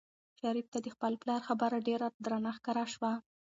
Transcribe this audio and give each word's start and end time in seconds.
شریف 0.39 0.67
ته 0.73 0.79
د 0.81 0.87
خپل 0.95 1.13
پلار 1.21 1.41
خبره 1.49 1.77
ډېره 1.87 2.07
درنه 2.25 2.51
ښکاره 2.57 2.85
شوه. 2.93 3.11